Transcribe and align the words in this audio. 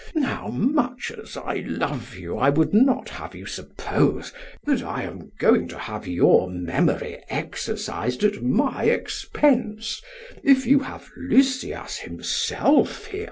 Now, 0.15 0.47
much 0.47 1.11
as 1.11 1.37
I 1.37 1.57
love 1.63 2.15
you, 2.15 2.35
I 2.35 2.49
would 2.49 2.73
not 2.73 3.07
have 3.09 3.35
you 3.35 3.45
suppose 3.45 4.33
that 4.63 4.81
I 4.81 5.03
am 5.03 5.31
going 5.37 5.67
to 5.67 5.77
have 5.77 6.07
your 6.07 6.49
memory 6.49 7.19
exercised 7.29 8.23
at 8.23 8.41
my 8.41 8.85
expense, 8.85 10.01
if 10.43 10.65
you 10.65 10.79
have 10.79 11.11
Lysias 11.15 11.97
himself 11.99 13.05
here. 13.05 13.19